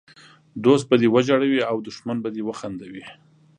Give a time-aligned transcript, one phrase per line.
[0.63, 3.05] دوست به دې وژړوي او دښمن به دي وخندوي!